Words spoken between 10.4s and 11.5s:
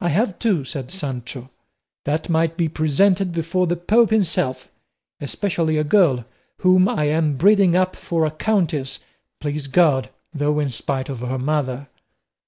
in spite of her